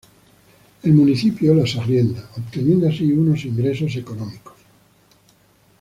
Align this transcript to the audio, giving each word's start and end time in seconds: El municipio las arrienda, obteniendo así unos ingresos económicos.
El 0.81 0.93
municipio 0.93 1.53
las 1.53 1.75
arrienda, 1.75 2.27
obteniendo 2.35 2.89
así 2.89 3.11
unos 3.13 3.45
ingresos 3.45 3.95
económicos. 3.97 4.55